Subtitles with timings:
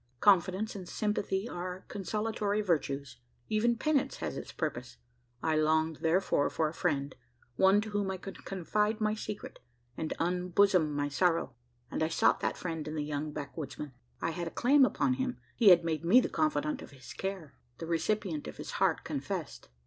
[0.19, 3.17] Confidence and sympathy are consolatory virtues
[3.49, 4.97] even penance has its purpose.
[5.43, 7.13] I longed, therefore, for a friend
[7.55, 9.59] one to whom I could confide my secret,
[9.95, 11.53] and unbosom my sorrow;
[11.91, 13.91] and I sought that friend in the young backwoodsman.
[14.19, 17.53] I had a claim upon him: he had made me the confidant of his care
[17.77, 19.69] the recipient of his heart confessed.